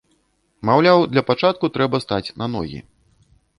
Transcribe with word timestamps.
Маўляў, 0.69 0.99
для 1.11 1.23
пачатку 1.29 1.71
трэба 1.77 1.97
стаць 2.07 2.33
на 2.45 2.51
ногі. 2.57 2.79